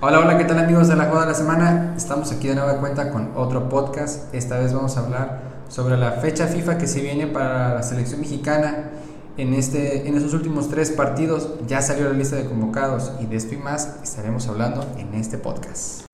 [0.00, 1.94] Hola, hola, ¿qué tal amigos de la Jugada de la Semana?
[1.96, 4.32] Estamos aquí de nueva cuenta con otro podcast.
[4.32, 8.20] Esta vez vamos a hablar sobre la fecha FIFA que se viene para la selección
[8.20, 8.90] mexicana.
[9.36, 13.34] En, este, en estos últimos tres partidos ya salió la lista de convocados y de
[13.34, 16.07] esto y más estaremos hablando en este podcast.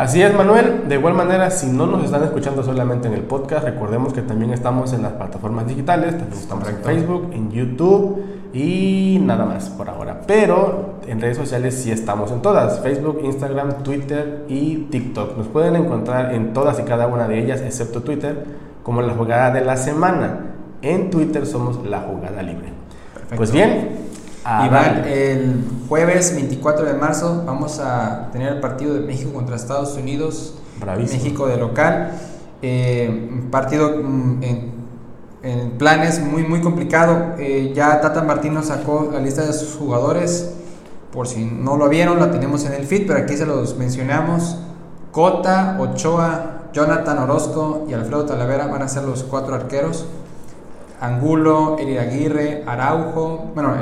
[0.00, 0.88] Así es, Manuel.
[0.88, 4.50] De igual manera, si no nos están escuchando solamente en el podcast, recordemos que también
[4.50, 8.24] estamos en las plataformas digitales, también estamos en Facebook, en YouTube
[8.54, 10.22] y nada más por ahora.
[10.26, 15.36] Pero en redes sociales sí estamos en todas, Facebook, Instagram, Twitter y TikTok.
[15.36, 18.46] Nos pueden encontrar en todas y cada una de ellas, excepto Twitter,
[18.82, 20.46] como la jugada de la semana.
[20.80, 22.72] En Twitter somos la jugada libre.
[23.36, 23.90] Pues bien,
[24.42, 29.96] Iván, el jueves 24 de marzo vamos a tener el partido de México contra Estados
[29.96, 30.54] Unidos.
[30.96, 32.12] México de local.
[32.62, 34.42] Eh, partido mm,
[35.42, 37.34] en, planes muy, muy complicado.
[37.38, 40.54] Eh, ya Tata Martino sacó la lista de sus jugadores.
[41.12, 44.58] Por si no lo vieron, la tenemos en el feed, pero aquí se los mencionamos.
[45.12, 50.06] Cota, Ochoa, Jonathan Orozco y Alfredo Talavera van a ser los cuatro arqueros.
[51.00, 53.74] Angulo, Eli Aguirre, Araujo, bueno,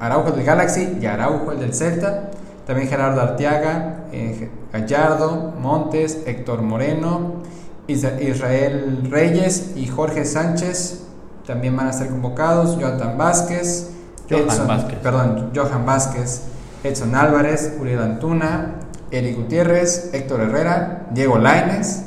[0.00, 2.30] Araujo del Galaxy y Araujo el del Celta.
[2.66, 7.42] También Gerardo Arteaga, eh, Gallardo, Montes, Héctor Moreno,
[7.86, 11.04] Israel Reyes y Jorge Sánchez
[11.46, 12.78] también van a ser convocados.
[12.78, 13.90] Jonathan Vázquez,
[14.28, 14.98] Johan Vázquez.
[15.00, 16.42] Perdón, Johan Vázquez,
[16.84, 18.76] Edson Álvarez, Uriel Antuna,
[19.10, 22.04] Eric Gutiérrez, Héctor Herrera, Diego Laines,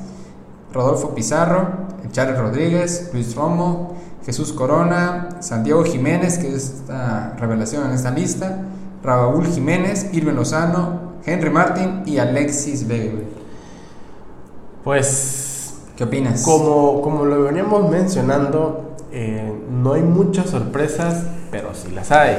[0.72, 1.68] Rodolfo Pizarro,
[2.12, 8.60] Charles Rodríguez, Luis Romo, Jesús Corona, Santiago Jiménez, que es esta revelación en esta lista,
[9.04, 13.20] Raúl Jiménez, Irving Lozano, Henry Martin y Alexis Vega.
[14.84, 16.44] Pues, ¿qué opinas?
[16.44, 22.38] Como, como lo veníamos mencionando, eh, no hay muchas sorpresas, pero sí las hay.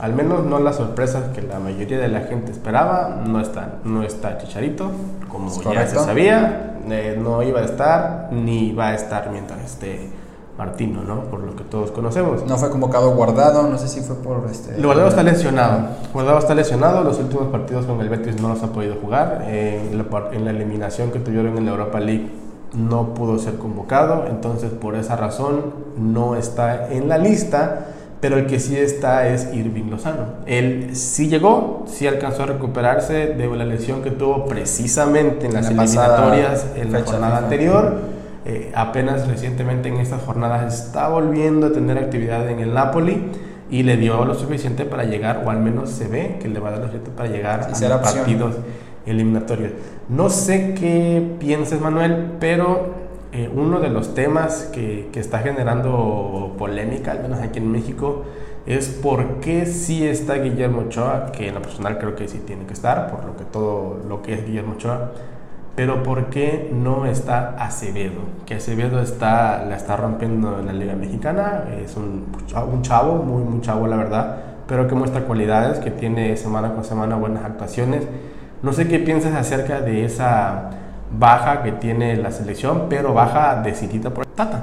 [0.00, 3.74] Al menos no las sorpresas que la mayoría de la gente esperaba, no están.
[3.84, 4.90] No está Chicharito,
[5.28, 10.10] como ya se sabía, eh, no iba a estar, ni va a estar mientras esté
[10.58, 11.24] Martino, ¿no?
[11.24, 12.44] Por lo que todos conocemos.
[12.46, 14.80] No fue convocado Guardado, no sé si fue por este...
[14.82, 15.88] Guardado está lesionado.
[16.12, 19.44] Guardado está lesionado, los últimos partidos con el Betis no los ha podido jugar.
[19.46, 22.30] Eh, en, la, eliminación que tuvieron en la Europa League
[22.74, 27.86] no pudo ser convocado, entonces por esa razón no está en la lista,
[28.20, 30.26] pero el que sí está es Irving Lozano.
[30.46, 35.66] Él sí llegó, sí alcanzó a recuperarse de la lesión que tuvo precisamente en las
[35.66, 41.96] eliminatorias en la jornada anterior eh, apenas recientemente en estas jornadas está volviendo a tener
[41.96, 43.30] actividad en el Napoli
[43.70, 46.68] y le dio lo suficiente para llegar, o al menos se ve que le va
[46.68, 48.56] a dar lo suficiente para llegar a los partidos
[49.06, 49.72] eliminatorios.
[50.08, 52.94] No sé qué pienses, Manuel, pero
[53.32, 58.24] eh, uno de los temas que, que, está generando polémica, al menos aquí en México,
[58.66, 62.66] es por qué sí está Guillermo Ochoa, que en lo personal creo que sí tiene
[62.66, 65.12] que estar, por lo que todo lo que es Guillermo Ochoa
[65.74, 68.20] pero ¿por qué no está Acevedo?
[68.44, 72.26] Que Acevedo está, la está rompiendo en la Liga Mexicana, es un,
[72.70, 76.84] un chavo, muy, muy chavo la verdad, pero que muestra cualidades, que tiene semana con
[76.84, 78.04] semana buenas actuaciones.
[78.62, 80.70] No sé qué piensas acerca de esa
[81.18, 84.62] baja que tiene la selección, pero baja decidida por Tata.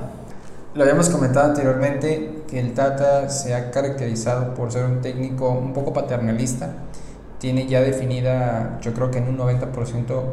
[0.75, 5.73] Lo habíamos comentado anteriormente que el Tata se ha caracterizado por ser un técnico un
[5.73, 6.69] poco paternalista.
[7.39, 10.23] Tiene ya definida, yo creo que en un 90%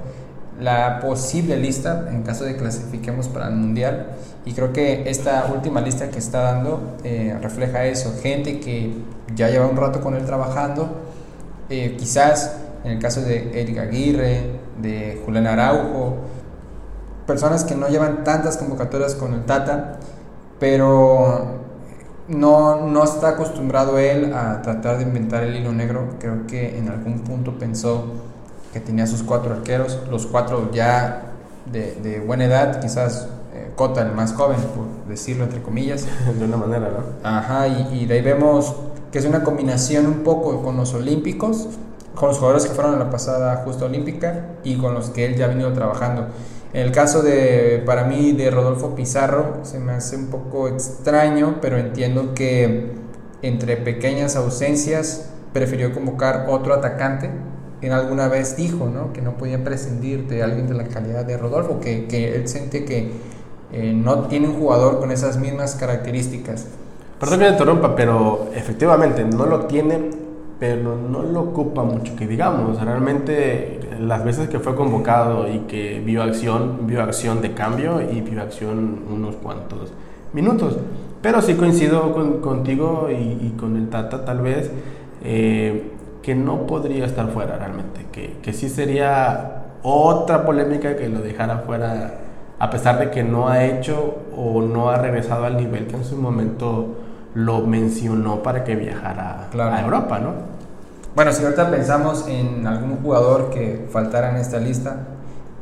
[0.60, 4.06] la posible lista en caso de que clasifiquemos para el mundial.
[4.44, 8.14] Y creo que esta última lista que está dando eh, refleja eso.
[8.22, 8.94] Gente que
[9.34, 11.02] ya lleva un rato con él trabajando.
[11.68, 14.42] Eh, quizás en el caso de Eric Aguirre
[14.80, 16.16] de Julián Araujo
[17.26, 19.98] personas que no llevan tantas convocatorias con el Tata
[20.60, 21.66] pero
[22.28, 26.16] no, no está acostumbrado él a tratar de inventar el hilo negro.
[26.18, 28.06] Creo que en algún punto pensó
[28.76, 31.32] que tenía sus cuatro arqueros, los cuatro ya
[31.72, 36.06] de, buena edad, quizás eh, Cota el más joven, por decirlo entre comillas.
[36.38, 37.26] De una manera, ¿no?
[37.26, 38.76] Ajá, y, de ahí vemos
[39.10, 41.68] que es una combinación un poco con los olímpicos,
[42.14, 45.36] con los jugadores que fueron a la pasada justa olímpica y con los que él
[45.36, 46.26] ya ha venido trabajando.
[46.74, 51.60] En el caso de, para mí, de Rodolfo Pizarro, se me hace un poco extraño,
[51.62, 52.92] pero entiendo que
[53.40, 57.30] entre pequeñas ausencias prefirió convocar otro atacante
[57.86, 59.12] en alguna vez dijo ¿no?
[59.12, 62.84] que no podía prescindir de alguien de la calidad de Rodolfo, que, que él siente
[62.84, 63.10] que
[63.72, 66.66] eh, no tiene un jugador con esas mismas características.
[67.18, 70.10] Perdón que interrumpa, pero efectivamente no lo tiene,
[70.58, 72.80] pero no lo ocupa mucho que digamos.
[72.80, 78.20] Realmente las veces que fue convocado y que vio acción, vio acción de cambio y
[78.20, 79.92] vio acción unos cuantos
[80.32, 80.76] minutos.
[81.22, 84.70] Pero sí coincido contigo y, con el Tata tal vez,
[85.24, 85.95] eh,
[86.26, 91.58] que no podría estar fuera realmente, que, que sí sería otra polémica que lo dejara
[91.58, 92.14] fuera,
[92.58, 96.04] a pesar de que no ha hecho o no ha regresado al nivel que en
[96.04, 96.96] su momento
[97.34, 100.32] lo mencionó para que viajara a Europa, ¿no?
[101.14, 104.96] Bueno, si ahorita pensamos en algún jugador que faltara en esta lista,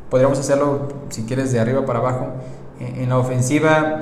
[0.09, 2.29] podríamos hacerlo, si quieres, de arriba para abajo.
[2.79, 3.99] En la ofensiva,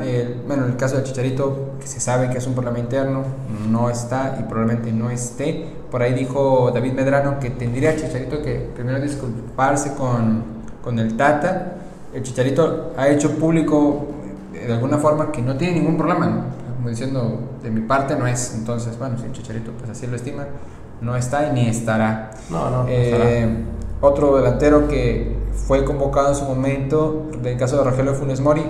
[0.47, 3.23] bueno, en el caso de Chicharito, que se sabe que es un problema interno,
[3.69, 5.82] no está y probablemente no esté.
[5.93, 10.43] Por ahí dijo David Medrano que tendría Chicharito que primero disculparse con,
[10.83, 11.73] con el Tata.
[12.11, 14.07] El Chicharito ha hecho público
[14.53, 16.45] de alguna forma que no tiene ningún problema,
[16.77, 18.55] como diciendo, de mi parte no es.
[18.55, 20.47] Entonces, bueno, si el Chicharito pues así lo estima,
[20.99, 22.31] no está y ni estará.
[22.49, 23.47] No, no, eh,
[24.01, 25.37] Otro delantero que
[25.67, 28.63] fue convocado en su momento, del caso de Rogelio Funes Mori,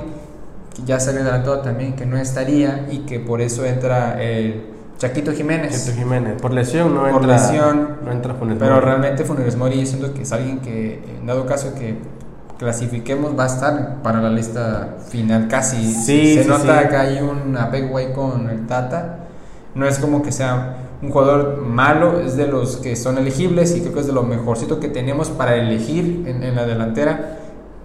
[0.75, 4.72] que ya se había adelantado también que no estaría y que por eso entra el
[5.03, 5.71] Chaquito Jiménez.
[5.73, 7.19] Chaquito Jiménez, por lesión no entra.
[7.19, 11.25] Por lesión, no entra Funes Pero realmente Funes Mori siento que es alguien que, en
[11.25, 11.97] dado caso que
[12.57, 15.93] clasifiquemos, va a estar para la lista final casi.
[15.93, 19.25] Sí, se nota que hay un apego ahí con el Tata.
[19.75, 23.81] No es como que sea un jugador malo, es de los que son elegibles y
[23.81, 27.39] creo que es de lo mejorcito que tenemos para elegir en, la delantera.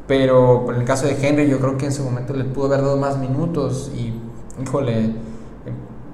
[0.06, 2.82] Pero en el caso de Henry, yo creo que en su momento le pudo haber
[2.82, 4.14] dado más minutos y,
[4.62, 5.14] híjole,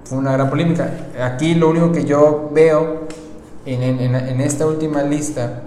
[0.04, 0.90] fue una gran polémica.
[1.22, 3.06] Aquí lo único que yo veo
[3.66, 5.62] en, en, esta última lista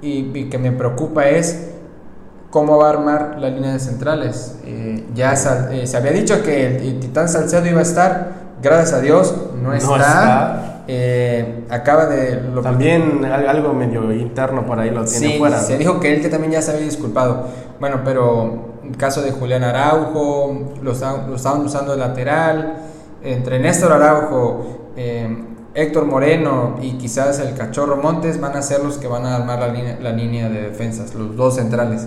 [0.00, 1.70] y, que me preocupa es
[2.50, 4.58] cómo va a armar la línea de centrales.
[4.64, 5.34] Eh, ya
[5.70, 8.32] eh, se había dicho que el Titán Salcedo iba a estar,
[8.62, 10.72] gracias a Dios, no está.
[10.88, 12.36] Eh, acaba de...
[12.62, 15.58] también algo medio interno por ahí lo tiene fuera.
[15.58, 17.48] Se dijo que él que también ya se había disculpado.
[17.80, 22.76] Bueno, pero el caso de Julián Araujo, lo, estaban, lo estaban usando de lateral.
[23.26, 25.36] Entre Néstor Araujo, eh,
[25.74, 29.58] Héctor Moreno y quizás el Cachorro Montes van a ser los que van a armar
[29.58, 32.06] la línea, la línea de defensas, los dos centrales.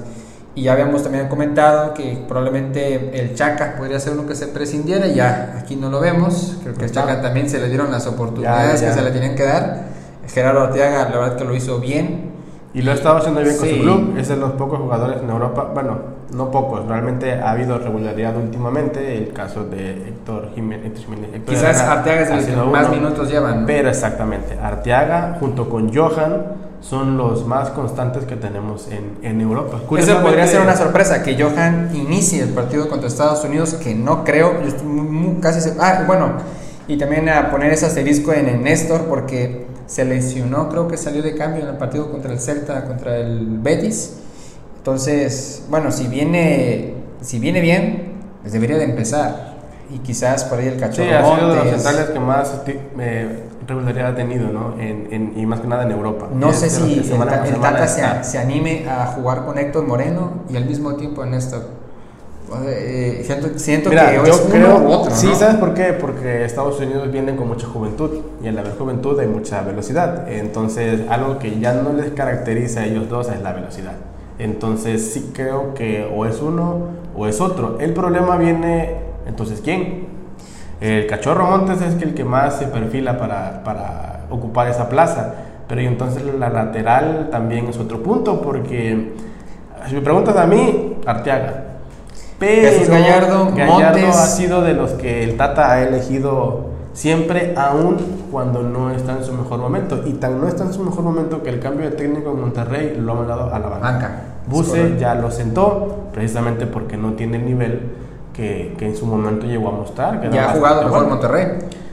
[0.56, 5.07] Y ya habíamos también comentado que probablemente el Chaca podría ser uno que se prescindiera,
[5.07, 8.81] ya aquí no lo vemos, creo que el Chaca también se le dieron las oportunidades
[8.81, 9.89] que se le tienen que dar.
[10.27, 12.28] Gerardo Arteaga, la verdad que lo hizo bien.
[12.74, 15.30] Y lo ha estado haciendo bien con su club, es de los pocos jugadores en
[15.30, 15.98] Europa, bueno,
[16.36, 20.92] no pocos, realmente ha habido regularidad últimamente, el caso de Héctor Jiménez.
[21.48, 23.66] Quizás Arteaga es el que más minutos llevan.
[23.66, 26.44] Pero exactamente, Arteaga junto con Johan
[26.81, 29.80] son los más constantes que tenemos en, en Europa.
[29.98, 34.24] Eso podría ser una sorpresa, que Johan inicie el partido contra Estados Unidos, que no
[34.24, 34.54] creo,
[35.42, 36.33] casi se, ah, bueno,
[36.88, 41.24] y también a poner ese asterisco en el Néstor, porque se lesionó, creo que salió
[41.24, 44.18] de cambio en el partido contra el Celta, contra el Betis.
[44.77, 49.57] Entonces, bueno, si viene, si viene bien, pues debería de empezar.
[49.91, 53.44] Y quizás por ahí el cachorro sí, ha sido de los centrales que más eh,
[53.68, 54.80] regularidad ha tenido, ¿no?
[54.80, 56.30] En, y más que nada en Europa.
[56.31, 57.88] No sé si el, Tata
[58.24, 61.63] se, anime a jugar con Héctor Moreno y al mismo tiempo en esto.
[62.65, 65.15] Eh, siento, que yo es creo, uno u otro.
[65.15, 65.94] Sí, ¿sabes por qué?
[65.94, 70.27] Porque Estados Unidos viene con mucha juventud y en la juventud hay mucha velocidad.
[70.31, 73.94] Entonces, algo que ya no les caracteriza a ellos dos es la velocidad.
[74.39, 77.77] Entonces, sí creo que o es uno o es otro.
[77.80, 78.95] El problema viene,
[79.27, 80.07] entonces, ¿quién?
[80.81, 85.35] El Cachorro Montes es el que más se perfila para, para ocupar esa plaza,
[85.68, 89.13] pero entonces la lateral también es otro punto, porque
[89.87, 91.66] si me preguntas a mí, Arteaga.
[92.39, 97.97] Pero Gallardo, Gallardo ha sido de los que el Tata ha elegido siempre, aún
[98.31, 100.01] cuando no está en su mejor momento.
[100.05, 102.97] Y tan no está en su mejor momento que el cambio de técnico en Monterrey
[102.99, 104.21] lo ha mandado a la banca.
[104.47, 107.81] Buse ya lo sentó, precisamente porque no tiene el nivel
[108.33, 110.21] que, en su momento llegó a mostrar.
[110.21, 111.47] Que ya ha jugado mejor Monterrey.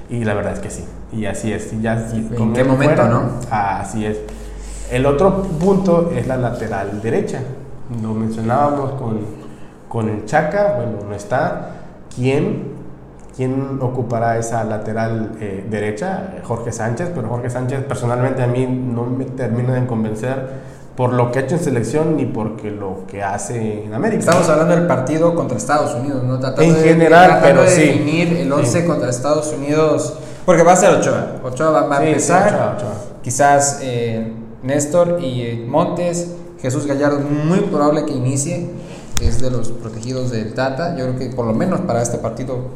[0.09, 0.85] Y la verdad es que sí.
[1.13, 1.73] Y así es.
[1.73, 3.23] Y ya, ¿En qué momento, no?
[3.51, 4.19] Así es.
[4.91, 7.41] El otro punto es la lateral derecha.
[8.03, 9.21] Lo mencionábamos con,
[9.89, 10.75] con el Chaca.
[10.77, 11.71] Bueno, no está.
[12.15, 12.77] ¿Quién
[13.37, 16.37] ¿Quién ocupará esa lateral eh, derecha?
[16.43, 21.31] Jorge Sánchez, pero Jorge Sánchez personalmente a mí no me termina de convencer por lo
[21.31, 24.21] que ha hecho en selección ni porque lo que hace en América.
[24.21, 26.41] Estamos hablando del partido contra Estados Unidos, ¿no?
[26.41, 27.83] Tratando en general, pero de sí.
[27.83, 30.15] definir el 11 contra Estados Unidos,
[30.47, 31.33] porque va a ser Ochoa.
[31.45, 32.79] Ochoa va, a empezar.
[33.23, 38.71] Quizás eh, Néstor y eh, Montes, Jesús Gallardo, muy probable que inicie.
[39.21, 40.97] Es de los protegidos del Tata.
[40.97, 42.71] Yo creo que por lo menos para este partido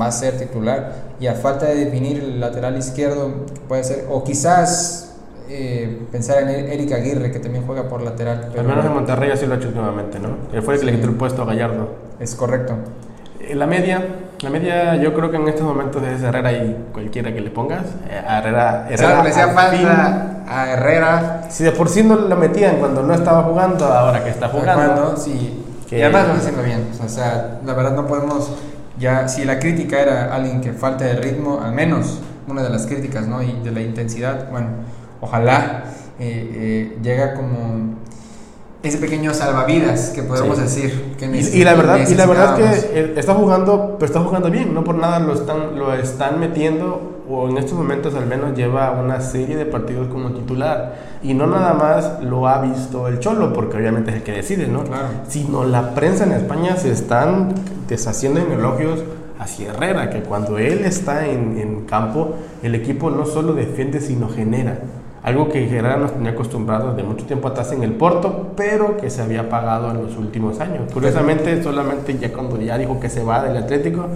[0.00, 0.92] va a ser titular.
[1.20, 3.30] Y a falta de definir el lateral izquierdo,
[3.68, 5.14] puede ser, o quizás
[5.48, 8.50] eh, pensar en Eric Aguirre, que también juega por lateral.
[8.56, 10.36] Al menos en Monterrey así lo ha hecho últimamente, ¿no?
[10.52, 11.88] Él fue el que le quitó el puesto a Gallardo.
[12.20, 12.74] Es correcto.
[13.40, 14.04] En la media,
[14.42, 17.84] La media, yo creo que en estos momentos es Herrera y cualquiera que le pongas.
[18.10, 22.36] Eh, a Herrera, O sea, Herrera falta a Herrera Si de por sí no lo
[22.36, 24.72] metían cuando no estaba jugando, ahora que está jugando.
[24.72, 25.62] jugando, sí.
[25.88, 26.88] Que- Y además lo está haciendo bien.
[27.04, 28.50] O sea, la verdad no podemos.
[28.98, 32.86] Ya, si la crítica era alguien que falta de ritmo, al menos una de las
[32.86, 33.42] críticas, ¿no?
[33.42, 34.68] Y de la intensidad, bueno,
[35.20, 35.84] ojalá
[36.18, 36.50] eh,
[36.94, 37.94] eh, llega como
[38.82, 40.62] ese pequeño salvavidas que podemos Sí.
[40.62, 41.14] decir.
[41.18, 44.72] Que Y, y la verdad, y la verdad que está jugando, pero está jugando bien,
[44.72, 48.92] no por nada lo están, lo están metiendo, o en estos momentos al menos lleva
[48.92, 50.94] una serie de partidos como titular.
[51.22, 54.66] Y no nada más lo ha visto el Cholo, porque obviamente es el que decide,
[54.68, 54.84] ¿no?
[54.84, 55.08] Claro.
[55.28, 57.54] Sino la prensa en España se están
[57.88, 59.02] deshaciendo en elogios
[59.38, 64.28] hacia Herrera, que cuando él está en, en campo, el equipo no solo defiende, sino
[64.28, 64.78] genera.
[65.22, 69.10] Algo que Herrera nos tenía acostumbrados de mucho tiempo atrás en el Porto, pero que
[69.10, 70.92] se había apagado en los últimos años.
[70.92, 74.06] Curiosamente, solamente ya cuando ya dijo que se va del Atlético,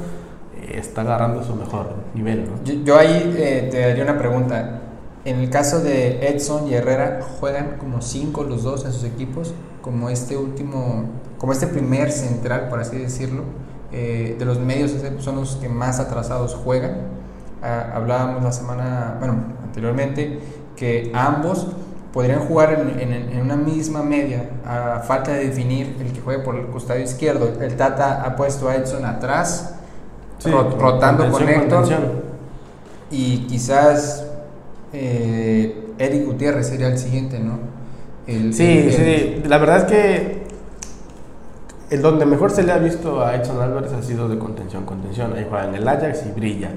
[0.78, 2.62] está agarrando su mejor nivel, ¿no?
[2.64, 4.80] Yo, yo ahí eh, te daría una pregunta.
[5.24, 9.52] En el caso de Edson y Herrera, juegan como cinco los dos en sus equipos,
[9.82, 11.04] como este último,
[11.38, 13.42] como este primer central, por así decirlo,
[13.92, 16.98] eh, de los medios son los que más atrasados juegan.
[17.62, 20.38] Ah, hablábamos la semana, bueno, anteriormente,
[20.76, 21.66] que ambos
[22.14, 26.42] podrían jugar en, en- en una misma media, a falta de definir el que juegue
[26.42, 27.52] por el costado izquierdo.
[27.60, 29.74] El Tata ha puesto a Edson atrás,
[30.50, 31.84] ro- rotando con Héctor.
[33.10, 34.26] Y quizás
[34.92, 37.58] eh, Eric Gutiérrez sería el siguiente, ¿no?
[38.26, 40.40] El- Sí, el- sí, la verdad es que
[41.90, 45.32] el donde mejor se le ha visto a Edson Álvarez ha sido de contención, contención.
[45.34, 46.70] Ahí juega en el Ajax y brilla.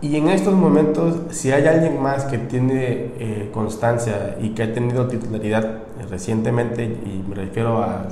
[0.00, 4.72] Y en estos momentos, si hay alguien más que tiene eh, constancia y que ha
[4.72, 8.02] tenido titularidad eh, recientemente, y me refiero a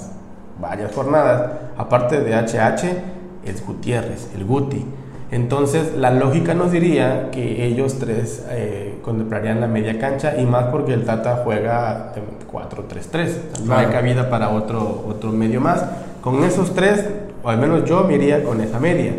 [0.60, 2.96] varias jornadas, aparte de HH,
[3.44, 4.84] es Gutiérrez, el Guti.
[5.30, 10.64] Entonces, la lógica nos diría que ellos tres eh, contemplarían la media cancha y más
[10.66, 12.20] porque el Tata juega de
[12.52, 13.64] 4-3-3.
[13.64, 15.84] No hay cabida para otro, otro medio más.
[16.20, 17.08] Con esos tres,
[17.42, 19.14] o al menos yo me iría con esa media.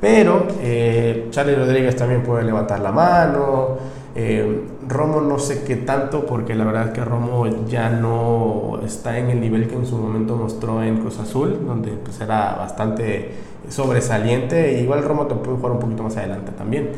[0.00, 3.78] Pero eh, Charlie Rodríguez también puede levantar la mano.
[4.16, 9.18] eh, Romo no sé qué tanto, porque la verdad es que Romo ya no está
[9.18, 13.32] en el nivel que en su momento mostró en Cruz Azul, donde pues era bastante
[13.68, 14.80] sobresaliente.
[14.80, 16.90] Igual Romo te puede jugar un poquito más adelante también.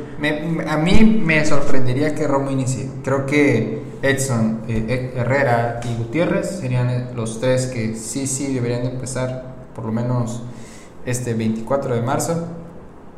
[0.69, 2.89] A mí me sorprendería que Romo inicie.
[3.05, 8.83] Creo que Edson, eh, He- Herrera y Gutiérrez serían los tres que sí, sí deberían
[8.83, 10.43] de empezar por lo menos
[11.05, 12.47] este 24 de marzo.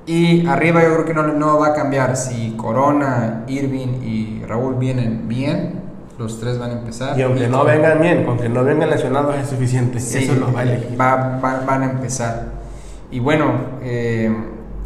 [0.09, 2.17] Y arriba yo creo que no, no va a cambiar.
[2.17, 5.83] Si Corona, Irving y Raúl vienen bien,
[6.19, 7.19] los tres van a empezar.
[7.19, 10.01] Y aunque no vengan bien, aunque no vengan lesionados es suficiente.
[10.01, 10.99] Sí, Eso lo va a elegir.
[10.99, 12.47] va- va- van a empezar.
[13.11, 14.35] Y bueno, eh,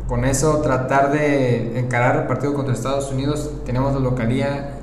[0.08, 4.78] con eso tratar de encarar el partido contra Estados Unidos, tenemos la localía,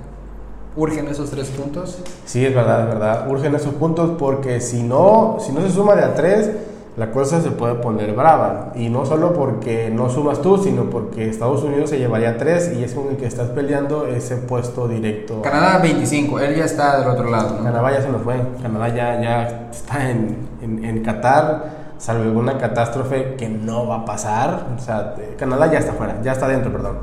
[0.78, 2.00] urgen esos tres puntos.
[2.26, 3.30] Sí, es verdad, es verdad.
[3.30, 6.50] Urgen esos puntos porque si no, si no se suma de a tres,
[7.00, 8.74] la cosa se puede poner brava.
[8.76, 12.84] Y no solo porque no sumas tú, sino porque Estados Unidos se llevaría tres y
[12.84, 15.42] es con el que estás peleando ese puesto directo.
[15.42, 17.56] Canadá 25, él ya está del otro lado.
[17.58, 17.64] ¿no?
[17.64, 18.36] Canadá ya se nos fue.
[18.62, 24.06] Canadá ya, ya está en, en, en Qatar, salvo alguna catástrofe que no va a
[24.06, 24.66] pasar.
[24.78, 26.98] O sea, eh, Canadá ya está fuera, ya está dentro, perdón.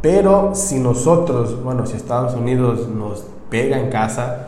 [0.00, 4.46] Pero si nosotros, bueno, si Estados Unidos nos pega en casa,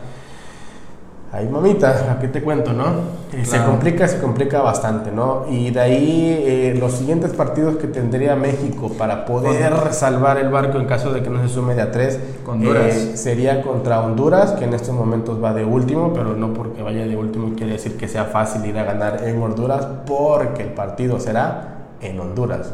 [1.35, 2.85] Ay, mamita, aquí te cuento, ¿no?
[3.33, 5.45] Eh, Se complica, se complica bastante, ¿no?
[5.49, 10.77] Y de ahí eh, los siguientes partidos que tendría México para poder salvar el barco
[10.77, 12.93] en caso de que no se sume de a tres Honduras.
[12.95, 17.03] eh, sería contra Honduras, que en estos momentos va de último, pero no porque vaya
[17.07, 21.19] de último quiere decir que sea fácil ir a ganar en Honduras, porque el partido
[21.19, 22.73] será en Honduras.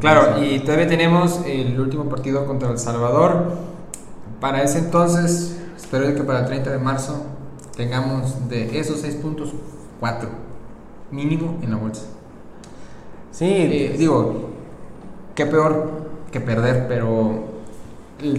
[0.00, 3.44] Claro, y todavía tenemos el último partido contra El Salvador.
[4.40, 7.33] Para ese entonces, espero que para el 30 de marzo
[7.76, 9.52] tengamos de esos seis puntos,
[10.00, 10.28] cuatro
[11.10, 12.04] mínimo en la bolsa.
[13.30, 14.50] Sí, Eh, digo,
[15.34, 17.44] qué peor que perder, pero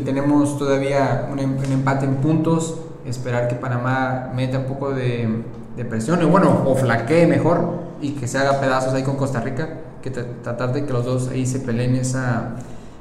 [0.03, 2.79] tenemos todavía un, em- un empate en puntos.
[3.05, 5.43] Esperar que Panamá meta un poco de,
[5.77, 9.41] de presión, y bueno, o flaquee mejor y que se haga pedazos ahí con Costa
[9.41, 9.81] Rica.
[10.01, 12.55] Que tra- tratar de que los dos ahí se peleen esa,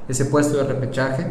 [0.09, 1.27] ese puesto de repechaje.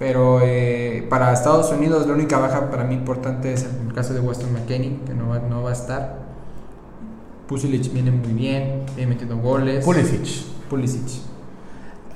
[0.00, 4.20] Pero eh, para Estados Unidos, la única baja para mí importante es el caso de
[4.20, 6.16] Weston McKinney, que no va, no va a estar.
[7.46, 9.84] Pusilic viene muy bien, viene metiendo goles.
[9.84, 10.46] Pulisic.
[10.70, 11.20] Pulisic.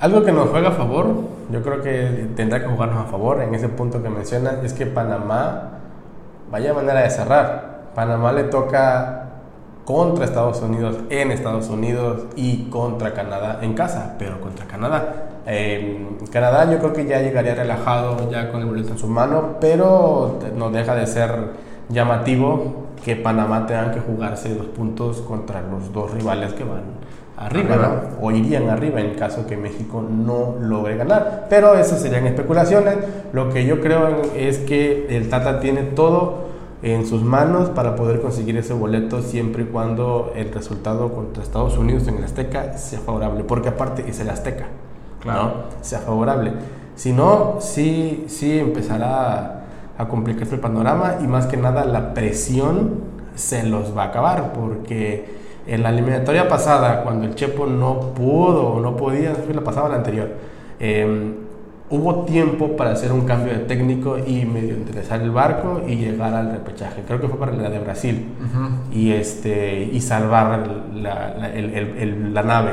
[0.00, 1.08] Algo que nos juega a favor,
[1.52, 4.86] yo creo que tendrá que jugarnos a favor en ese punto que mencionas, es que
[4.86, 5.80] Panamá
[6.50, 7.90] vaya manera de cerrar.
[7.94, 9.23] Panamá le toca
[9.84, 15.40] contra Estados Unidos en Estados Unidos y contra Canadá en casa, pero contra Canadá.
[15.46, 19.56] Eh, Canadá yo creo que ya llegaría relajado ya con el boleto en su mano,
[19.60, 21.30] pero no deja de ser
[21.88, 27.04] llamativo que Panamá tenga que jugarse dos puntos contra los dos rivales que van
[27.36, 31.46] arriba, o irían arriba en caso que México no logre ganar.
[31.50, 32.96] Pero esas serían especulaciones.
[33.32, 36.53] Lo que yo creo es que el Tata tiene todo
[36.84, 41.78] en sus manos para poder conseguir ese boleto siempre y cuando el resultado contra Estados
[41.78, 44.66] Unidos en el Azteca sea favorable, porque aparte es el Azteca,
[45.20, 45.64] claro.
[45.80, 46.52] sea favorable.
[46.94, 49.64] Si no, sí, sí empezará
[49.96, 53.00] a complicarse el panorama y más que nada la presión
[53.34, 55.24] se los va a acabar, porque
[55.66, 59.96] en la eliminatoria pasada, cuando el Chepo no pudo o no podía, la pasada la
[59.96, 60.28] anterior,
[60.78, 61.34] eh,
[61.90, 66.34] hubo tiempo para hacer un cambio de técnico y medio interesar el barco y llegar
[66.34, 67.02] al repechaje.
[67.06, 68.26] Creo que fue para la de Brasil
[68.92, 72.72] y, este, y salvar la, la, nave.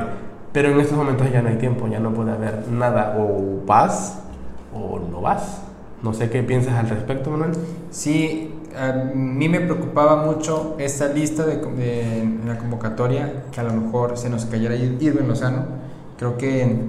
[0.53, 3.15] Pero en estos momentos ya no hay tiempo, ya no puede haber nada.
[3.17, 4.21] O vas
[4.73, 5.61] o no vas.
[6.03, 7.51] No sé qué piensas al respecto, Manuel.
[7.91, 13.73] Sí, a mí me preocupaba mucho esta lista de, de, la convocatoria, que a lo
[13.73, 15.65] mejor se nos cayera Irving Lozano.
[16.17, 16.87] Creo que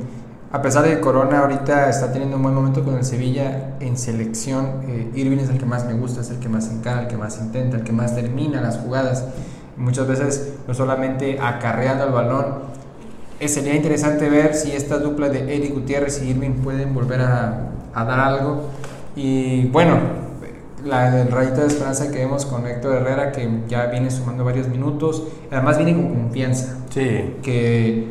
[0.52, 3.97] a pesar de que Corona ahorita está teniendo un buen momento con el Sevilla en
[3.97, 7.09] selección, eh, Irving es el que más me gusta, es el que más encara, el
[7.09, 9.25] que más intenta, el que más termina las jugadas.
[9.78, 12.47] Muchas veces no solamente acarreando el balón.
[13.40, 17.71] Eh, sería interesante ver si esta dupla de Eric Gutiérrez y Irving pueden volver a,
[17.94, 18.64] a dar algo.
[19.16, 19.97] Y bueno,
[20.85, 24.68] la, el rayito de esperanza que vemos con Héctor Herrera, que ya viene sumando varios
[24.68, 26.76] minutos, además viene con confianza.
[26.90, 27.37] Sí.
[27.42, 28.06] Que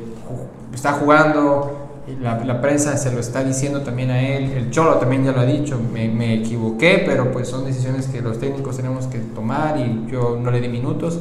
[0.74, 1.81] está jugando,
[2.20, 5.46] la, prensa se lo está diciendo también a él, el Cholo también ya lo ha
[5.46, 10.38] dicho, me, equivoqué, pero pues son decisiones que los técnicos tenemos que tomar y yo
[10.42, 11.20] no le di minutos.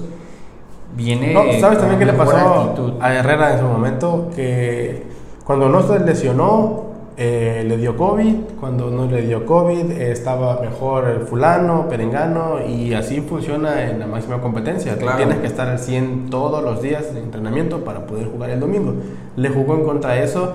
[0.96, 1.32] Viene.
[1.32, 4.28] No, ¿Sabes también qué le pasó a Herrera en su momento?
[4.34, 5.04] Que
[5.44, 6.90] cuando no se lesionó,
[7.22, 12.94] eh, le dio COVID, cuando no le dio COVID estaba mejor el fulano, perengano y
[12.94, 14.96] así funciona en la máxima competencia.
[14.96, 18.94] Tienes que estar al 100 todos los días de entrenamiento para poder jugar el domingo.
[19.36, 20.54] Le jugó en contra de eso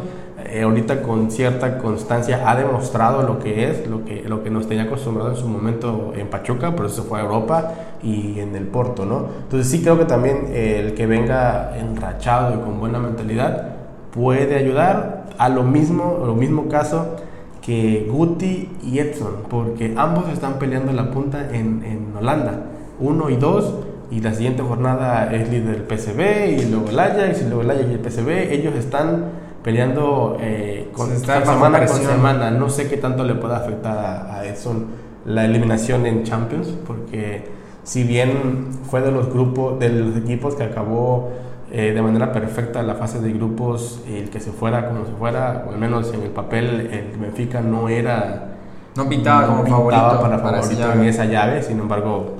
[0.49, 4.67] eh, ahorita con cierta constancia ha demostrado lo que es, lo que, lo que nos
[4.67, 8.67] tenía acostumbrado en su momento en Pachuca, por eso fue a Europa y en el
[8.67, 9.27] Porto, ¿no?
[9.43, 13.75] Entonces sí creo que también eh, el que venga enrachado y con buena mentalidad
[14.11, 17.15] puede ayudar a lo mismo, lo mismo caso
[17.61, 22.65] que Guti y Edson, porque ambos están peleando la punta en, en Holanda,
[22.99, 23.73] uno y dos,
[24.11, 27.71] y la siguiente jornada es líder del PSV y luego el Ajax y luego el
[27.71, 29.25] Ajax y el PSV, ellos están
[29.65, 32.51] peleando eh, con, semana con semana.
[32.51, 34.85] No sé qué tanto le puede afectar a, a, Edson
[35.25, 37.49] la eliminación en Champions, porque
[37.83, 41.31] si bien fue de los grupos, de los equipos que acabó
[41.71, 45.65] eh, de manera perfecta la fase de grupos, el que se fuera como se fuera,
[45.67, 48.51] o al menos en el papel, el Benfica no era.
[48.95, 52.35] No pintaba como favorito para, favorito en esa llave, sin embargo,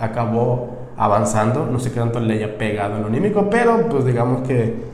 [0.00, 1.68] acabó avanzando.
[1.70, 4.93] No sé qué tanto le haya pegado en lo anímico, pero pues digamos que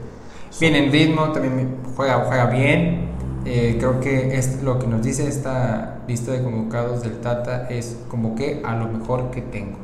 [0.58, 3.10] Bien en ritmo, también juega, juega bien.
[3.44, 7.98] Eh, creo que es lo que nos dice esta lista de convocados del Tata es
[8.08, 9.78] convoqué a lo mejor que tengo.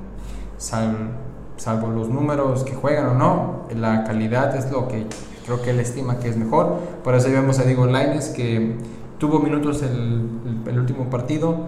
[0.59, 5.07] salvo los números que juegan o no, la calidad es lo que
[5.47, 6.81] creo que él estima que es mejor.
[7.03, 8.77] Por eso vemos a Diego Laines que
[9.19, 10.29] tuvo minutos el,
[10.67, 11.61] el, último partido.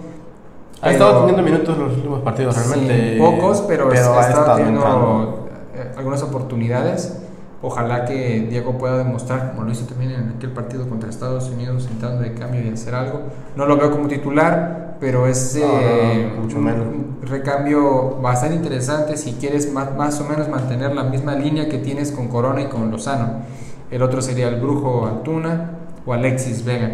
[0.82, 3.18] Ha estado teniendo minutos los últimos partidos, realmente.
[3.18, 7.22] pocos, pero, ha, estado teniendo eh, algunas oportunidades.
[7.60, 11.88] Ojalá que Diego pueda demostrar, como lo hizo también en aquel partido contra Estados Unidos,
[11.90, 13.22] entrando de cambio y hacer algo.
[13.56, 19.94] No lo veo como titular, pero es eh, un recambio bastante interesante si quieres más,
[19.96, 23.42] más, o menos mantener la misma línea que tienes con Corona y con Lozano.
[23.90, 25.70] El otro sería el Brujo Antuna
[26.06, 26.92] o Alexis Vega.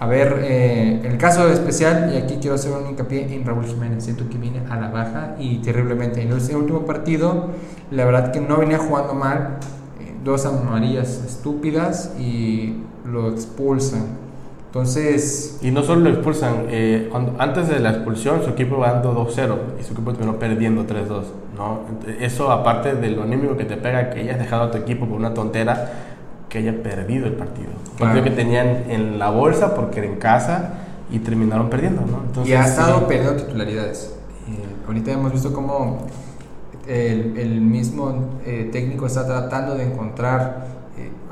[0.00, 4.02] A ver, eh, el caso especial, y aquí quiero hacer un hincapié en Raúl Jiménez,
[4.02, 6.22] siento que viene a la baja y terriblemente.
[6.22, 7.50] En el último partido,
[7.90, 9.58] la verdad que no venía jugando mal,
[10.24, 14.06] dos amarillas estúpidas y lo expulsan.
[14.66, 15.58] Entonces...
[15.62, 19.56] Y no solo lo expulsan, eh, antes de la expulsión su equipo va dando 2-0
[19.80, 21.22] y su equipo terminó perdiendo 3-2.
[21.56, 21.80] ¿no?
[22.20, 25.18] Eso aparte de lo anímico que te pega, que hayas dejado a tu equipo por
[25.18, 25.90] una tontera,
[26.48, 27.70] que haya perdido el partido.
[27.96, 28.22] Claro.
[28.22, 30.74] que tenían en la bolsa porque era en casa
[31.10, 32.02] y terminaron perdiendo.
[32.02, 32.22] ¿no?
[32.26, 34.14] Entonces, y ha estado perdiendo titularidades.
[34.48, 36.06] Eh, ahorita hemos visto cómo
[36.86, 40.66] el, mismo eh, técnico está tratando de encontrar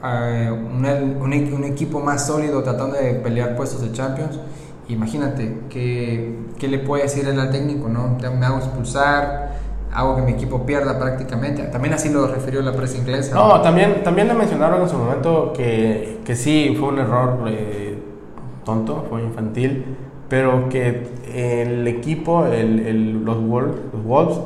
[0.04, 4.38] eh, un, un, equipo más sólido, tratando de pelear puestos de Champions.
[4.88, 7.88] Imagínate, ¿qué, qué le puede decir él al técnico?
[7.88, 8.16] ¿no?
[8.38, 9.52] Me hago expulsar,
[9.92, 11.64] hago que mi equipo pierda prácticamente.
[11.64, 13.34] También así lo refirió la prensa inglesa.
[13.34, 17.98] No, también, también le mencionaron en su momento que, que sí, fue un error eh,
[18.64, 19.84] tonto, fue infantil,
[20.28, 24.38] pero que el equipo, el, los Wolves,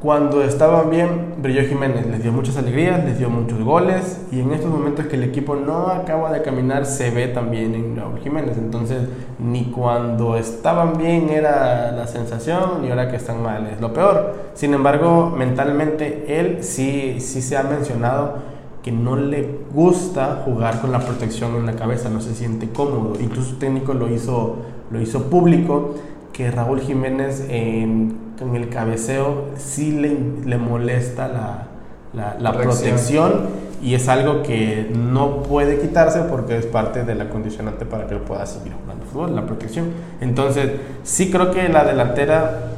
[0.00, 4.50] cuando estaban bien, brilló Jiménez, les dio muchas alegrías, les dio muchos goles y en
[4.52, 8.56] estos momentos que el equipo no acaba de caminar se ve también en Raúl Jiménez.
[8.56, 9.02] Entonces,
[9.38, 14.36] ni cuando estaban bien era la sensación, ni ahora que están mal es lo peor.
[14.54, 18.36] Sin embargo, mentalmente él sí, sí se ha mencionado
[18.82, 23.20] que no le gusta jugar con la protección en la cabeza, no se siente cómodo.
[23.20, 24.56] Incluso su técnico lo hizo,
[24.90, 25.94] lo hizo público
[26.40, 33.48] que Raúl Jiménez en en el cabeceo sí le, le molesta la, la, protección
[33.82, 38.16] y es algo que no puede quitarse porque es parte de la condicionante para que
[38.16, 39.90] pueda seguir jugando fútbol, la protección.
[40.20, 40.70] Entonces,
[41.02, 42.70] sí creo que la delantera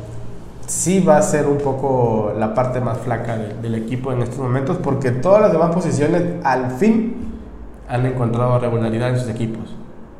[0.67, 4.79] sí va a ser un poco la parte más flaca del equipo en estos momentos
[4.83, 7.15] porque todas las demás posiciones al fin
[7.89, 9.77] han encontrado regularidad en sus equipos.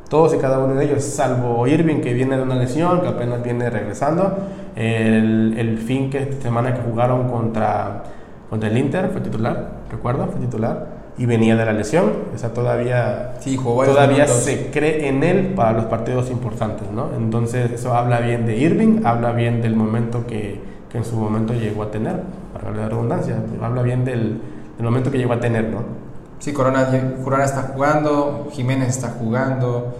[0.09, 3.41] Todos y cada uno de ellos, salvo Irving que viene de una lesión, que apenas
[3.43, 4.37] viene regresando,
[4.75, 8.03] el, el fin que semana que jugaron contra,
[8.49, 11.03] contra el Inter fue titular, recuerdo, fue titular.
[11.15, 15.73] Y venía de la lesión, o sea, todavía, sí, todavía se cree en él para
[15.73, 17.09] los partidos importantes, ¿no?
[17.15, 20.59] Entonces, eso habla bien de Irving, habla bien del momento que,
[20.91, 22.15] que en su momento llegó a tener,
[22.51, 24.39] para la redundancia, habla bien del,
[24.75, 26.02] del momento que llegó a tener, ¿no?
[26.39, 26.89] Sí, Corona,
[27.23, 29.95] Corona está jugando, Jiménez está jugando,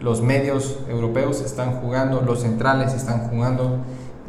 [0.00, 3.78] los medios europeos están jugando, los centrales están jugando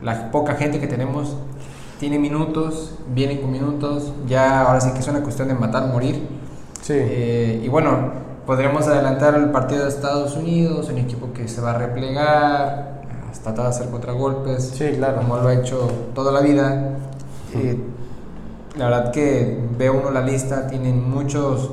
[0.02, 1.36] la poca gente que tenemos
[2.00, 5.88] tiene minutos, viene con minutos, ya ahora sí que es una cuestión de matar o
[5.88, 6.28] morir.
[6.82, 6.94] Sí.
[6.96, 8.12] Eh, y bueno,
[8.46, 13.54] podremos adelantar el partido de Estados Unidos, un equipo que se va a replegar, hasta
[13.54, 15.18] tratar de hacer contragolpes, sí, claro.
[15.18, 16.98] como lo ha hecho toda la vida.
[17.54, 17.80] Eh,
[18.78, 21.72] la verdad que ve uno la lista, tienen muchos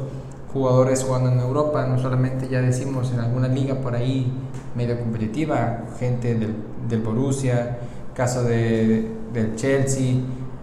[0.53, 4.33] jugadores jugando en Europa, no solamente ya decimos en alguna liga por ahí
[4.75, 6.55] medio competitiva, gente del,
[6.89, 7.79] del Borussia,
[8.15, 10.17] caso de, del Chelsea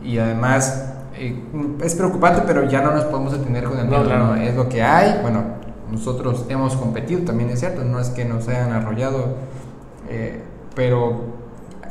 [0.03, 1.43] y además eh,
[1.83, 5.19] es preocupante, pero ya no nos podemos detener con el miedo, es lo que hay.
[5.21, 5.43] Bueno,
[5.91, 9.35] nosotros hemos competido, también es cierto, no es que nos hayan arrollado,
[10.07, 10.41] eh,
[10.75, 11.38] pero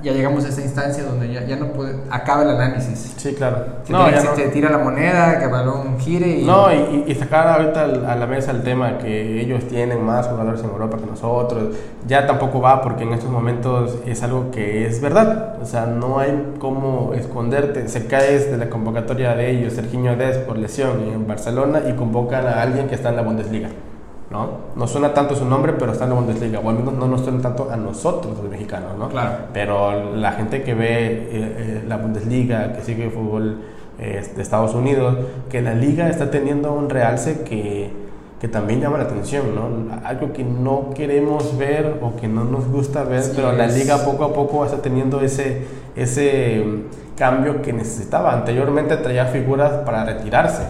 [0.03, 3.15] ya llegamos a esa instancia donde ya, ya no puede, acaba el análisis.
[3.17, 3.65] Sí, claro.
[3.85, 6.45] Se, no, tira, te tira la moneda, que el balón gire y...
[6.45, 10.61] No, y, y, sacar ahorita a la mesa el tema que ellos tienen más jugadores
[10.61, 15.01] en Europa que nosotros, ya tampoco va porque en estos momentos es algo que es
[15.01, 15.57] verdad.
[15.61, 17.89] O sea, no hay cómo esconderte.
[17.89, 22.47] Se caes de la convocatoria de ellos, Serginho Dez por lesión en Barcelona y convocan
[22.47, 23.69] a alguien que está en la Bundesliga.
[24.31, 24.49] ¿No?
[24.77, 27.23] No suena tanto su nombre, pero está en la Bundesliga, o al menos no nos
[27.23, 29.09] suena tanto a nosotros los mexicanos, ¿no?
[29.09, 29.31] Claro.
[29.53, 33.59] Pero la gente que ve eh, eh, la Bundesliga, que sigue el fútbol
[33.99, 35.17] eh, de Estados Unidos,
[35.51, 37.91] que la liga está teniendo un realce que,
[38.38, 39.97] que también llama la atención, ¿no?
[40.05, 44.25] Algo que no queremos ver o que no nos gusta ver, pero la liga poco
[44.25, 45.64] a poco está teniendo ese,
[45.97, 48.35] ese mm, cambio que necesitaba.
[48.35, 50.64] Anteriormente traía figuras para retirarse,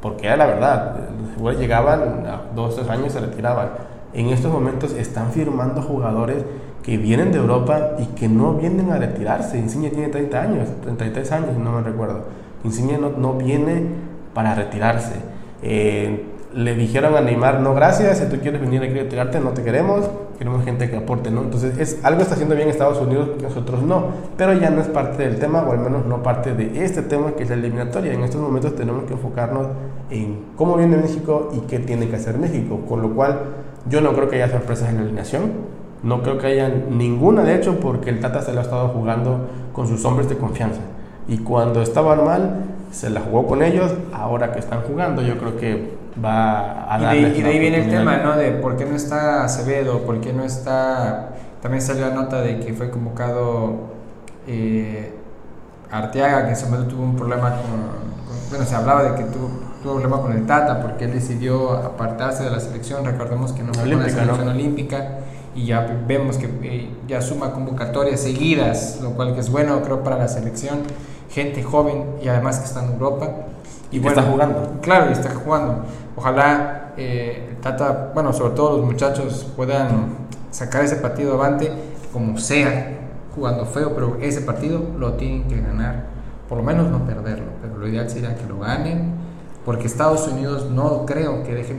[0.00, 0.96] porque era la verdad
[1.58, 3.68] llegaban a dos, tres años y se retiraban.
[4.12, 6.44] En estos momentos están firmando jugadores
[6.82, 9.58] que vienen de Europa y que no vienen a retirarse.
[9.58, 12.24] Insigne tiene 30 años, 33 años, no me recuerdo.
[12.64, 13.86] Insigne no, no viene
[14.32, 15.16] para retirarse.
[15.62, 19.50] Eh, le dijeron a Neymar, no gracias, si tú quieres venir aquí a retirarte, no
[19.50, 21.42] te queremos, queremos gente que aporte, ¿no?
[21.42, 24.06] Entonces, es, algo está haciendo bien Estados Unidos nosotros no,
[24.38, 27.32] pero ya no es parte del tema, o al menos no parte de este tema
[27.32, 28.14] que es la eliminatoria.
[28.14, 29.66] En estos momentos tenemos que enfocarnos
[30.10, 33.38] en cómo viene México y qué tiene que hacer México, con lo cual
[33.90, 35.52] yo no creo que haya sorpresas en la alineación,
[36.02, 39.46] no creo que haya ninguna, de hecho, porque el Tata se lo ha estado jugando
[39.74, 40.80] con sus hombres de confianza.
[41.28, 45.58] Y cuando estaban mal, se la jugó con ellos, ahora que están jugando, yo creo
[45.58, 47.16] que va a dar.
[47.16, 48.36] Y, de, ahí viene el tema, ¿no?
[48.36, 51.30] De por qué no está Acevedo, por qué no está.
[51.62, 53.96] También salió la nota de que fue convocado
[54.46, 55.12] eh,
[55.90, 59.48] Arteaga, que en ese momento tuvo un problema con, Bueno, se hablaba de que tuvo,
[59.82, 63.04] tuvo un problema con el Tata porque él decidió apartarse de la selección.
[63.04, 65.18] Recordemos que no fue la selección olímpica
[65.54, 70.04] y ya vemos que eh, ya suma convocatorias seguidas, lo cual que es bueno, creo,
[70.04, 70.80] para la selección.
[71.30, 73.30] Gente joven y además que está en Europa.
[73.90, 74.72] Y bueno, está jugando.
[74.82, 75.84] Claro, y está jugando.
[76.16, 81.70] Ojalá eh, Tata, bueno, sobre todo los muchachos puedan sacar ese partido avante
[82.12, 82.96] como sea,
[83.34, 86.06] jugando feo, pero ese partido lo tienen que ganar,
[86.48, 89.14] por lo menos no perderlo, pero lo ideal sería que lo ganen,
[89.66, 91.76] porque Estados Unidos no creo que deje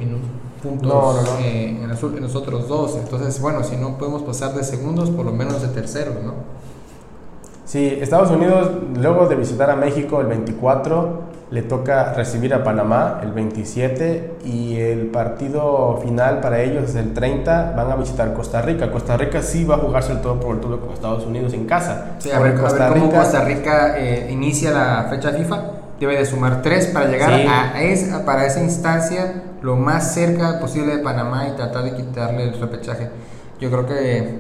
[0.61, 5.25] puntos eh, en, los, otros dos, entonces bueno, si no podemos pasar de segundos, por
[5.25, 6.33] lo menos de terceros, ¿no?
[7.65, 13.21] Sí, Estados Unidos, luego de visitar a México el 24, le toca recibir a Panamá
[13.23, 18.61] el 27 y el partido final para ellos es el 30, van a visitar Costa
[18.61, 18.91] Rica.
[18.91, 21.65] Costa Rica sí va a jugarse el todo por el todo con Estados Unidos en
[21.65, 22.17] casa.
[22.19, 25.61] Sí, a ver, Costa, Rica, cómo Costa Rica eh, inicia la fecha FIFA.
[25.99, 30.97] Debe de sumar tres para llegar a, esa, para esa instancia lo más cerca posible
[30.97, 33.09] de Panamá y tratar de quitarle el repechaje.
[33.59, 34.39] Yo creo que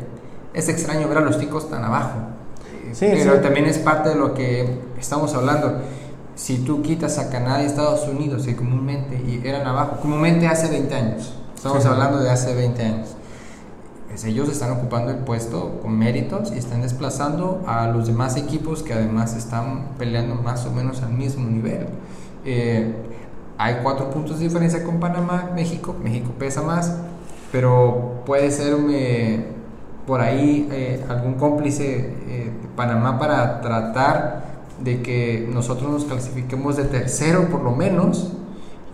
[0.53, 2.37] es extraño ver a los ticos tan abajo
[2.99, 4.67] pero también es parte de lo que
[4.99, 5.81] estamos hablando.
[6.37, 10.69] Si tú quitas a Canadá y Estados Unidos, que comúnmente y eran abajo, comúnmente hace
[10.69, 13.07] 20 años, estamos hablando de hace 20 años,
[14.07, 18.83] pues ellos están ocupando el puesto con méritos y están desplazando a los demás equipos
[18.83, 21.87] que además están peleando más o menos al mismo nivel.
[22.45, 22.93] Eh,
[23.57, 26.95] hay cuatro puntos de diferencia con Panamá, México, México pesa más,
[27.51, 29.43] pero puede ser eh,
[30.05, 36.85] por ahí eh, algún cómplice eh, Panamá para tratar de que nosotros nos clasifiquemos de
[36.85, 38.33] tercero por lo menos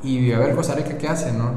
[0.04, 1.52] y a ver Costa Rica qué hace, ¿no?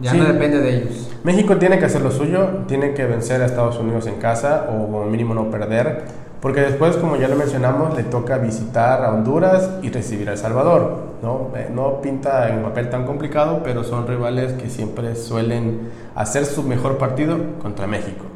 [0.00, 1.10] Ya no depende de ellos.
[1.22, 4.86] México tiene que hacer lo suyo, tiene que vencer a Estados Unidos en casa o
[4.86, 6.04] como mínimo no perder,
[6.40, 10.38] porque después, como ya lo mencionamos, le toca visitar a Honduras y recibir a El
[10.38, 11.14] Salvador.
[11.22, 11.48] ¿no?
[11.56, 16.62] Eh, no pinta en papel tan complicado, pero son rivales que siempre suelen hacer su
[16.62, 18.26] mejor partido contra México.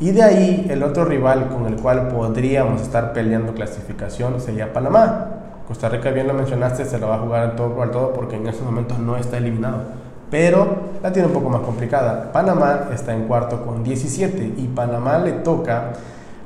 [0.00, 5.26] Y de ahí el otro rival con el cual podríamos estar peleando clasificación sería Panamá.
[5.66, 8.36] Costa Rica, bien lo mencionaste, se lo va a jugar al todo por todo porque
[8.36, 9.82] en estos momentos no está eliminado.
[10.30, 10.66] Pero
[11.02, 12.30] la tiene un poco más complicada.
[12.32, 15.92] Panamá está en cuarto con 17 y Panamá le toca,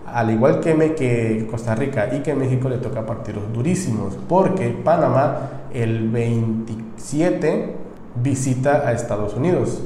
[0.06, 4.16] al igual que, que Costa Rica y que México, le toca partidos durísimos.
[4.28, 7.76] Porque Panamá el 27
[8.22, 9.82] visita a Estados Unidos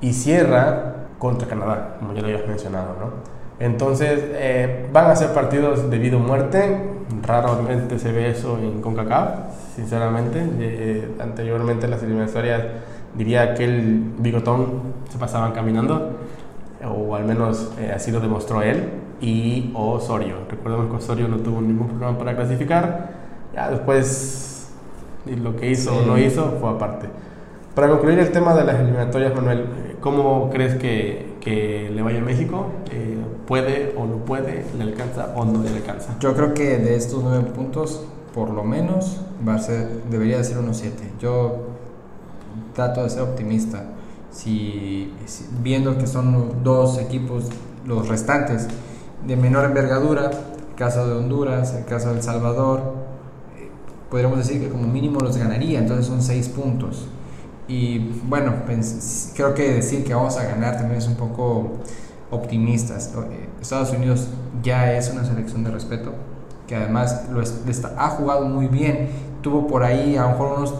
[0.00, 3.36] y cierra contra Canadá, como ya lo habías mencionado, ¿no?
[3.58, 6.78] Entonces, eh, van a ser partidos de vida o muerte.
[7.22, 9.30] Raramente se ve eso en CONCACAF,
[9.74, 10.44] sinceramente.
[10.58, 12.62] Eh, anteriormente las eliminatorias,
[13.14, 16.18] diría que el bigotón se pasaban caminando,
[16.84, 18.90] o al menos eh, así lo demostró él,
[19.22, 20.36] y Osorio.
[20.50, 23.10] Recordemos que Osorio no tuvo ningún problema para clasificar.
[23.54, 24.70] Ya después,
[25.24, 27.08] lo que hizo o no hizo fue aparte.
[27.74, 29.66] Para concluir el tema de las eliminatorias, Manuel,
[30.06, 32.66] ¿Cómo crees que, le vaya a México?
[32.92, 34.64] Eh, ¿Puede o no puede?
[34.78, 36.16] ¿Le alcanza o no le alcanza?
[36.20, 40.44] Yo creo que de estos nueve puntos, por lo menos, va a ser, debería de
[40.44, 41.10] ser unos siete.
[41.18, 41.56] Yo
[42.72, 43.82] trato de ser optimista.
[44.30, 45.12] Si,
[45.60, 47.48] viendo que son dos equipos,
[47.84, 48.68] los restantes,
[49.26, 52.94] de menor envergadura, el caso de Honduras, el caso de El Salvador,
[53.58, 53.68] eh,
[54.08, 57.08] podríamos decir que como mínimo los ganaría, entonces son seis puntos.
[57.68, 57.98] Y
[58.28, 58.54] bueno,
[59.34, 61.72] creo que decir que vamos a ganar también es un poco
[62.30, 63.12] optimistas.
[63.30, 64.28] Eh, Estados Unidos
[64.62, 66.12] ya es una selección de respeto,
[66.66, 69.08] que además lo ha jugado muy bien.
[69.42, 70.74] Tuvo por ahí a lo mejor unos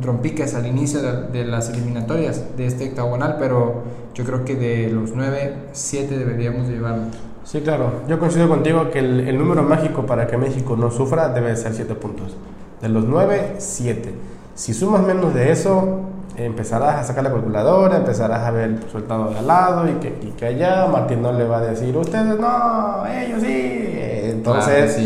[0.00, 3.82] trompiques al inicio de, las eliminatorias de este octagonal, pero
[4.14, 7.04] yo creo que de los 9, 7 deberíamos llevarlo.
[7.44, 8.02] Sí, claro.
[8.08, 11.74] Yo coincido contigo que el, el número mágico para que México no sufra debe ser
[11.74, 12.36] 7 puntos.
[12.80, 14.14] De los 9, 7.
[14.54, 16.00] Si sumas menos de eso,
[16.36, 20.08] empezarás a sacar la calculadora, empezarás a ver el resultado de al lado y que,
[20.22, 23.98] y que allá Martín no le va a decir, ustedes no, ellos sí.
[24.30, 24.96] Entonces,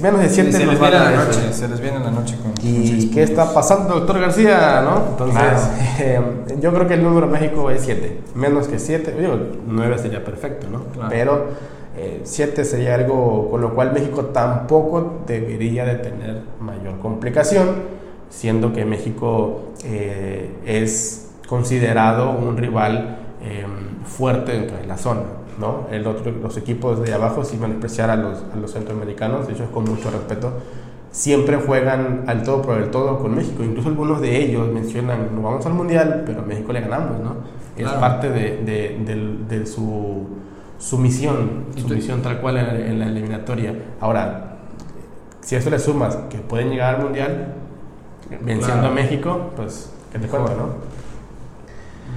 [0.00, 3.10] menos de 7 se, les viene la noche, se les viene la noche con ¿Y
[3.10, 4.82] qué está pasando, doctor García?
[4.82, 5.10] ¿no?
[5.10, 5.68] Entonces,
[6.00, 6.20] eh,
[6.60, 10.66] yo creo que el número México es 7, menos que 7, digo, 9 sería perfecto,
[10.70, 10.82] ¿no?
[11.08, 11.75] Pero...
[12.22, 17.96] 7 eh, sería algo con lo cual México tampoco debería de tener mayor complicación,
[18.28, 25.22] siendo que México eh, es considerado un rival em, fuerte dentro de la zona.
[25.58, 25.86] ¿no?
[25.90, 29.70] El otro, los equipos de abajo, sin menospreciar a los, a los centroamericanos, de hecho
[29.72, 30.52] con mucho respeto,
[31.10, 33.64] siempre juegan al todo por el todo con México.
[33.64, 37.36] Incluso algunos de ellos mencionan, no vamos al Mundial, pero a México le ganamos, ¿no?
[37.74, 40.26] Es parte de, de, de su
[40.78, 43.74] su misión, su misión tal cual en, la eliminatoria.
[44.00, 44.58] Ahora,
[45.40, 47.54] si a eso le sumas que pueden llegar al Mundial,
[48.42, 50.96] venciendo a México, pues, ¿qué te cuento, no?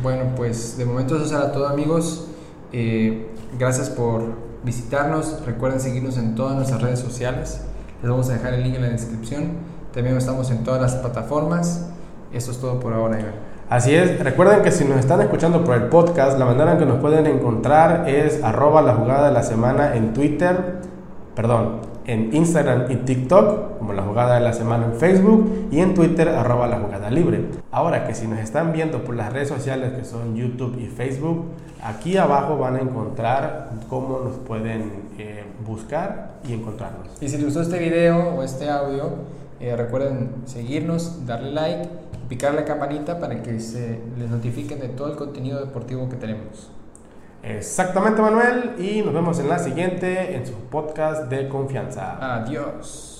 [0.01, 2.27] Bueno, pues de momento eso será todo, amigos.
[2.71, 4.23] Eh, gracias por
[4.63, 5.45] visitarnos.
[5.45, 7.61] Recuerden seguirnos en todas nuestras redes sociales.
[8.01, 9.51] Les vamos a dejar el link en la descripción.
[9.93, 11.87] También estamos en todas las plataformas.
[12.31, 13.48] Eso es todo por ahora, Iván.
[13.69, 16.87] Así es, recuerden que si nos están escuchando por el podcast, la manera en que
[16.87, 20.77] nos pueden encontrar es arroba la jugada de la semana en Twitter,
[21.35, 25.93] perdón, en Instagram y TikTok, como la jugada de la semana en Facebook, y en
[25.93, 27.45] Twitter, arroba la jugada libre.
[27.69, 31.45] Ahora que si nos están viendo por las redes sociales que son YouTube y Facebook,
[31.83, 37.07] aquí abajo van a encontrar cómo nos pueden eh, buscar y encontrarnos.
[37.21, 39.11] Y si les gustó este video o este audio,
[39.59, 41.89] eh, recuerden seguirnos, darle like,
[42.29, 46.71] picar la campanita para que se les notifiquen de todo el contenido deportivo que tenemos.
[47.43, 48.75] Exactamente, Manuel.
[48.77, 52.35] Y nos vemos en la siguiente, en su podcast de confianza.
[52.35, 53.18] Adiós.